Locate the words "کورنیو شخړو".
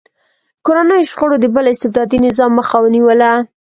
0.65-1.35